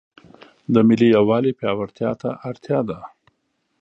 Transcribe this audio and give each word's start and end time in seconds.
د 0.73 0.75
ملي 0.87 1.07
یووالي 1.15 1.51
پیاوړتیا 1.59 2.11
ته 2.21 2.29
اړتیا 2.49 2.79
ده. 2.89 2.99